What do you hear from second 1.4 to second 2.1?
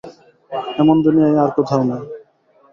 আর কোথাও নেই।